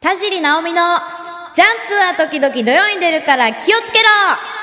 [0.00, 0.80] 田尻直美の
[1.52, 4.59] ジャンプは時々土曜に出るから気をつけろ。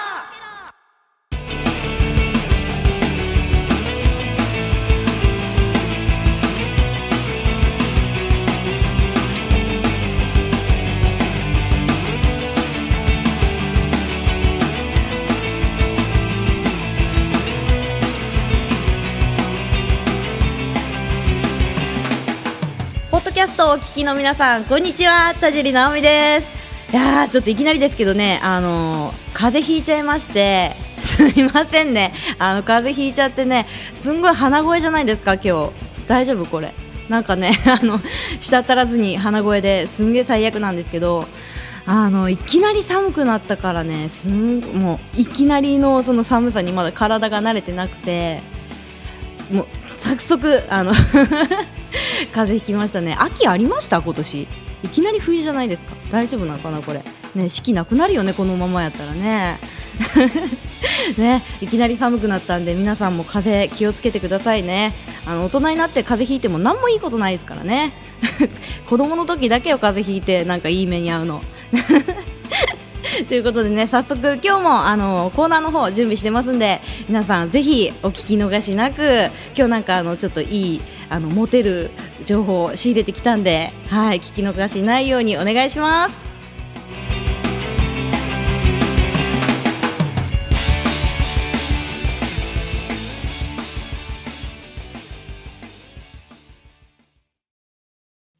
[23.47, 26.91] ャストをお聞きの皆さん、こんにちは、田尻直美です。
[26.91, 33.65] いやー、ちょっといきなりですけどね、あのー風邪ひいちゃいまして、 すいませんね、あの、風邪ひいちゃってね、
[34.01, 35.71] すんごい鼻声じゃないですか、今日。
[36.07, 36.73] 大丈夫これ。
[37.07, 38.01] なんかね、 あの、
[38.39, 41.25] 舌足らずに鼻声ですんげえ最悪なんですけど、
[41.85, 48.41] あの、いきなり寒くなったからね、すん、もう、いきなりのその寒さにまだ体が慣れてなくて、
[49.51, 50.91] もう早速あの
[52.33, 53.15] 風邪ひきましたね。
[53.19, 54.01] 秋ありました？
[54.01, 54.47] 今年。
[54.83, 55.93] いきなり冬じゃないですか？
[56.11, 56.81] 大丈夫なのかな？
[56.81, 57.01] これ。
[57.35, 59.57] ね四季なくなるよねこのままやったらね。
[61.17, 64.93] ねいきなり寒くなったんで皆さんも風邪気をつけてくださいね。
[65.25, 67.93] あの大人になって風邪ひいても何もいいことないですからね。
[68.87, 71.41] 子供の時だけを風邪ひいてなんかいい目に遭うの。
[73.27, 81.91] ということでね早速今日もあのコーナーの方準備してますんで皆さんぜひお聞き逃しなく今日なんかあのちょっといいあのモテる
[82.25, 86.27] 情報を仕入れてきたんではい聞き逃しないようにお願いします。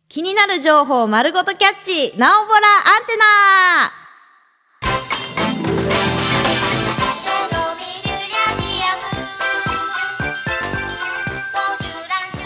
[0.09, 2.17] 気になる情報丸ごとキャッチ。
[2.17, 4.06] ナオボラアンテナ。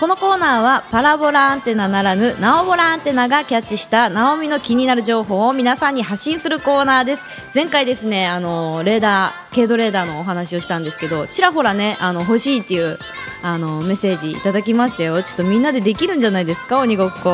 [0.01, 7.25] このコーナーはパラボラアンテナならぬナオボラアンテナがキャッチしたナオミの気になる情報を皆さんに発信するコーナーです。
[7.53, 12.97] 前回ですねあのレーダー軽度レーダーのお話をしたんですけどちらほらねあの欲しいっていう
[13.43, 15.21] あのメッセージいただきましたよ。
[15.21, 17.29] ちょっとみんなでできるんじゃないですか鬼ごっこ。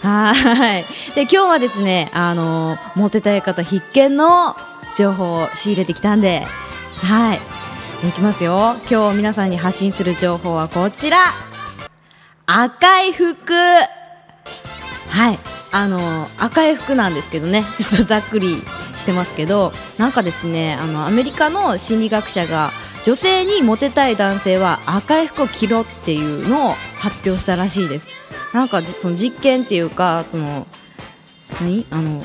[0.00, 0.86] はい。
[1.14, 4.56] で今日はですねあのモテたい方必見の
[4.96, 6.46] 情報を仕入れてきたんで
[7.02, 7.40] はい。
[8.08, 8.76] いきますよ。
[8.90, 11.51] 今日皆さんに発信する情報はこちら。
[12.54, 13.54] 赤い服。
[13.54, 15.38] はい。
[15.74, 17.64] あの赤い服なんですけどね。
[17.78, 18.62] ちょっとざっくり
[18.94, 19.72] してますけど。
[19.96, 22.70] なんかですねあのアメリカの心理学者が
[23.04, 28.08] 女性にモテたい男性は赤い服を着ろっていうのを発表したらしいです。
[28.52, 30.66] なんかその実験っていうかその
[31.58, 31.86] 何？
[31.90, 32.22] あの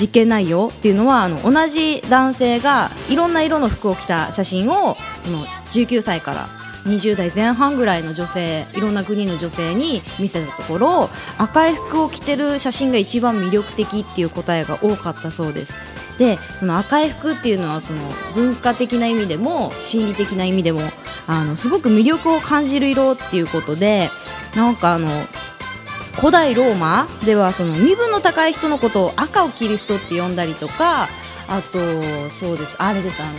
[0.00, 6.48] 実験内容っていうのはあの同じ男性がいろんな色の服を着た写真をその19歳から
[6.84, 15.74] 20代前半ぐらいの女性いろんな国の女性に見せたところ赤い服を着てる写真が一番魅力的っていう答えが多かったそうです。
[16.18, 18.00] でその赤い服っていうのはその
[18.34, 20.80] 文化的な意味でも心理的な意味でも
[21.28, 24.10] あのすごく魅力を感じる色っていうことで
[24.56, 25.08] なんかあの
[26.16, 31.06] 古代ローマではその身分の高い人のことを赤を着る人って呼んだりとか
[31.48, 31.78] あと
[32.30, 32.76] そうです。
[32.78, 33.22] あれです。
[33.22, 33.38] あの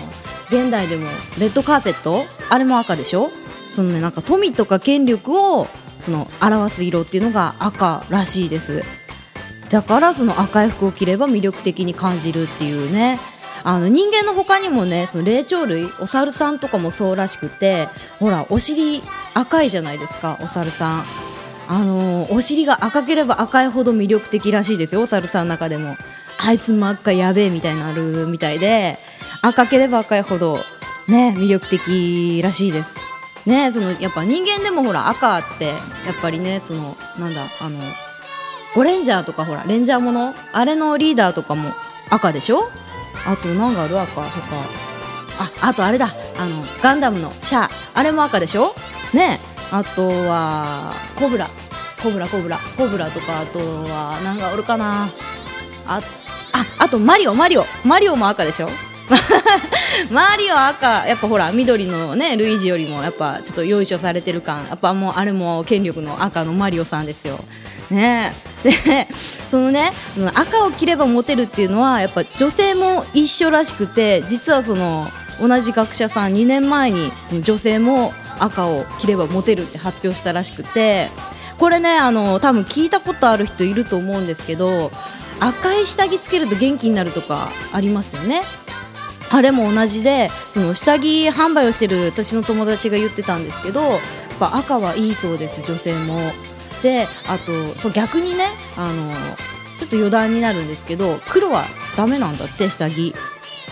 [0.50, 1.08] 現代でも
[1.40, 2.24] レッドカーペット？
[2.50, 3.30] あれも赤でしょ？
[3.74, 5.68] そのねなんか富とか権力を
[6.02, 8.84] その表す色っていうのが赤らしいです。
[9.70, 13.20] だからその赤い服を着れば魅力的に感じるっていうね。
[13.64, 17.88] あの人間の他にもねその霊長類お猿さんとかもそうらしくて
[18.18, 21.06] ほらお尻赤いじゃないですかお猿さん。
[21.68, 25.98] あのーお尻が赤ければ赤いほど魅力的らしいですよお猿さんの中でも。
[26.42, 28.98] あいつ真っ赤やべえみたいになるみたいで。
[29.42, 30.58] 赤ければ赤いほど
[31.08, 32.96] ね魅力的らしいです。
[33.46, 35.78] ねそのやっぱ人間でもほら赤ってやっ
[36.22, 37.80] ぱりねそのなんだあの
[38.76, 41.72] ゴレンジャーとかほらレンジャーものあれのリーダーとかも
[42.10, 42.70] 赤でしょ？
[43.26, 44.30] あと何がある赤とか
[45.62, 48.76] ああとあれだあのガンダムのシャアあれも赤でしょ？
[49.14, 49.40] ね
[49.72, 51.48] あとはコブラ
[52.04, 55.06] コブラコブラコブラとかあとは何がおるかな？
[55.88, 56.02] あ
[56.54, 58.70] ああとマリオマリオマリオも赤でしょ？
[60.12, 67.40] マリオ赤やっぱほら緑のねルイージよりもやっぱちょっとよいしょされてる感やっぱもうあれも権力の赤のマリオさんですよ。
[67.90, 68.34] ね。
[68.64, 69.08] で
[69.50, 69.92] そのね
[70.36, 75.08] 赤を着ればモテるっていうのはやっぱ女性も一緒らしくて実はその
[75.42, 77.12] 同じ学者さん2年前に
[77.42, 81.10] 女性も赤を着ればモテるって発表したらしくて
[81.58, 84.92] これねあの多分聞いたことある人いると思うんですけど
[85.40, 88.42] 赤い下着つけると元気になるとかありますよね。
[89.32, 94.00] あれも同じでその下着販売をしてる私の友達が言ってたんですけどやっ
[94.40, 96.20] ぱ赤はいいそうです女性も。
[96.82, 98.46] であとそう逆にね
[98.78, 99.12] あの
[99.78, 101.66] ちょっと余談になるんですけど黒は
[101.98, 103.14] ダメなんだって下着。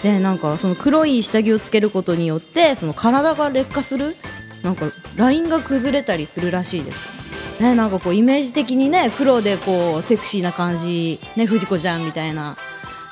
[0.04, 4.16] でなんかその黒い下着をつけることによってその体が劣化する
[4.64, 7.18] なんかラインが崩れたりするらしいです。
[7.62, 12.56] ね、なんかこうイメージ的にね黒でこうセクシーな感じね藤子ちゃんみたいな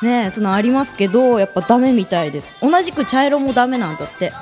[0.02, 2.56] ねそのありますけどやっぱダメみたいです。
[2.62, 4.34] 同じく茶色もダメなんだって。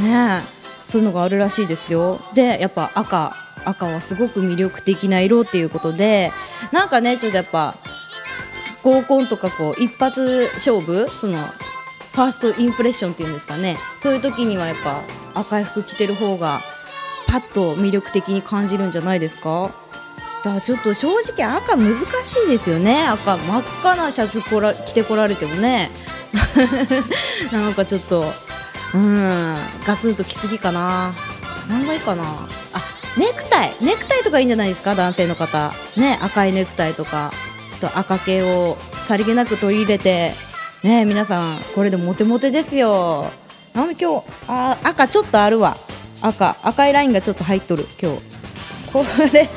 [0.00, 0.40] ね
[0.86, 2.20] そういうのがあるらしいですよ。
[2.34, 6.32] でやっぱ赤赤はすごく魅力的な色っていうことで
[6.72, 7.76] なんかねちょっとやっぱ
[8.82, 11.38] 合コンとかこう一発勝負その
[12.12, 13.76] ファーストインプレッションっていうんですかね。
[14.02, 15.02] そういう時にはやっぱ
[15.38, 16.60] 赤い服着てる方が
[17.28, 19.70] パッと魅力的に感じるんじゃないですか？
[20.42, 23.02] じゃあちょっと正直赤難しいですよね。
[23.06, 25.90] 赤真っ赤なシャツこら着てこられてもね。
[27.52, 28.24] なんかちょっと
[28.94, 29.56] うん。
[29.86, 31.12] ガツンときすぎかな。
[31.68, 32.24] 何がいいかな。
[32.24, 32.82] あ
[33.18, 33.74] ネクタイ。
[33.80, 34.94] ネクタイとかいいんじゃないですか？
[34.94, 35.72] 男性の方。
[35.96, 37.32] ね赤いネクタイとか。
[37.70, 40.34] ちょっと赤系をさりげなく取り入れて。
[40.82, 43.30] ね皆さんこれでモテモテですよ。
[43.74, 45.76] なみ今日あ赤ちょっとあるわ。
[46.22, 48.18] 赤赤いラインがちょっと入っとる今日。
[48.90, 49.48] これ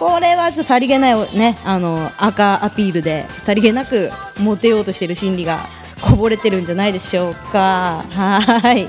[0.00, 5.60] これはちょっとさりげないねあの赤アピールでさりげなくモテようとしている心理が
[6.00, 8.02] こぼれてるんじゃないでしょうか。
[8.10, 8.88] はい。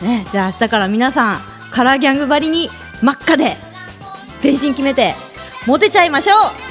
[0.00, 1.40] ねじゃあ明日から皆さん
[1.72, 2.70] カラーギャングばりに
[3.02, 3.56] 真っ赤で
[4.42, 5.14] 全身決めて
[5.66, 6.63] モテちゃいましょう。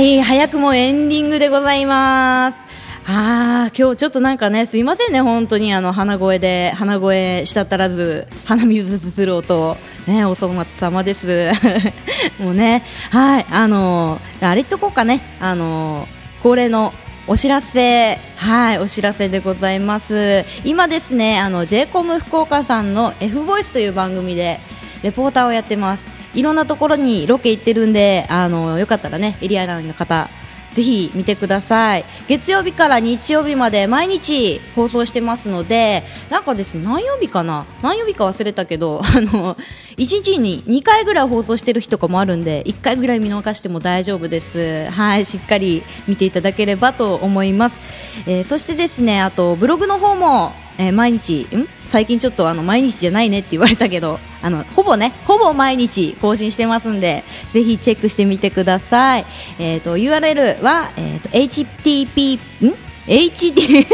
[0.00, 2.58] はい早くもエンディングでございます。
[3.04, 9.76] あー今日ちょっとなんかねすいませんね本当にあの鼻声で鼻声したたらず鼻水する音。
[10.06, 11.50] ねお粗末様です。
[12.40, 15.20] もうねはいあのあれ言っとこうかね。
[15.38, 16.08] あの
[16.42, 16.94] 恒例の
[17.26, 18.18] お知らせ。
[18.36, 20.46] はいお知らせでございます。
[20.64, 24.60] 今ですねあの j コム福岡さんの F ボイスという番組で
[25.02, 26.09] レポーターをやってます。
[26.34, 30.28] いろんなところにロケ行ってるんであのよかったらねエリア内の方
[30.72, 32.04] ぜひ見てください。
[32.28, 37.66] 月曜日から日曜日まで毎日放送してますのでなんかですね何曜日かな？
[37.82, 39.56] 何曜日か忘れたけど あの1
[39.96, 44.88] 日に2回ぐらい放送してる日とかもあるんで1回ぐらい見逃しても大丈夫です。
[44.90, 47.80] はいしっかり見ていただければと思います、
[48.28, 51.68] えー、そしてですねあとブログの方もえー、毎日ん？
[51.84, 57.22] 最近ちょっとあの毎日じゃないねって言われたけど あのほぼねほぼ毎日更新してますんで
[57.52, 59.26] ぜひチェックしてみてください。
[59.58, 62.74] えっ、ー、と URL はえっ、ー、と HTP ん
[63.06, 63.86] ？hd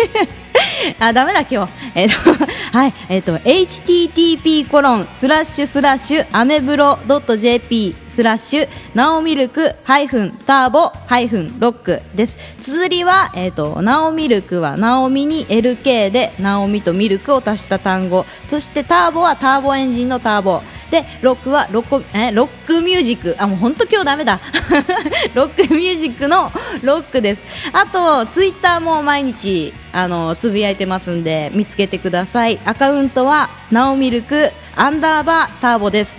[1.00, 1.72] あ、ダメだ今日。
[1.94, 12.38] えっ、ー、と、 はい、えっ、ー、と、http コロンスラッシュスラッシュアメブロドット jp スラッシュナオミルクハイフンターボハイフンロックです。
[12.62, 18.24] 綴りは、えっ、ー、と、ナオミルクはナオミに LK でナオミとミルクを足した単語。
[18.46, 20.62] そしてターボはターボエンジンのターボ。
[20.90, 24.38] でロックはロックえロックミュージックあもう本当今日ダメだ
[25.34, 26.52] ロックミュージックの
[26.84, 27.42] ロックです
[27.72, 36.16] あとツイッターも毎日あのつぶやいてますんで見つけてくださいアカウントはナオミルクアンダーバーターボです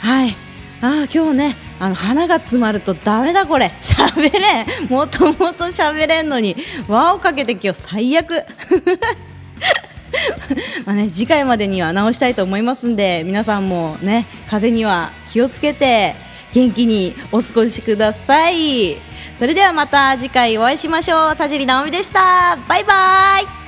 [0.00, 0.43] はい
[0.86, 3.72] あ今日ねあの鼻が詰まるとダメだこれ。
[3.80, 4.66] 喋れん。
[4.90, 6.56] もともと喋れんのに。
[6.88, 8.44] 輪をかけて今日最悪。
[10.84, 16.14] まあね、次回までには直したいと思いますんで皆さんもね風には気をつけて
[16.52, 18.96] 元気にお過ごしください。
[19.38, 21.36] それではまた次回お会いしましょう。
[21.36, 22.58] 田尻直美でした。
[22.68, 23.63] バイバーイ。